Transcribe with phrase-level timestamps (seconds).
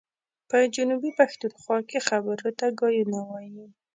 [0.49, 3.65] په جنوبي پښتونخوا کي خبرو ته ګايونه وايي.